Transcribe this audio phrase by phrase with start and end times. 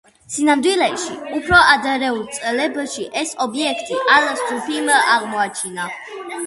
[0.35, 5.93] სინამდვილეში, უფრო ადრეულ წლებში ეს ობიექტი ალ-სუფიმ აღმოაჩინა.